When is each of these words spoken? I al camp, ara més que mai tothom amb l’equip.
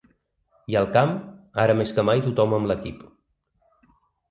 I 0.73 0.77
al 0.79 0.87
camp, 0.95 1.13
ara 1.65 1.77
més 1.83 1.93
que 1.99 2.07
mai 2.09 2.25
tothom 2.25 2.59
amb 2.61 2.73
l’equip. 2.73 3.07